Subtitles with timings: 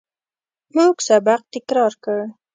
[0.75, 2.19] موږ سبق تکرار کړ.